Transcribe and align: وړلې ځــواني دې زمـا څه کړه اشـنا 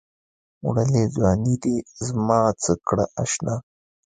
وړلې 0.67 1.03
ځــواني 1.13 1.55
دې 1.63 1.75
زمـا 2.05 2.41
څه 2.63 2.71
کړه 2.87 3.05
اشـنا 3.23 3.55